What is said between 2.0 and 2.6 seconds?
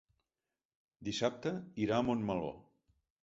Montmeló.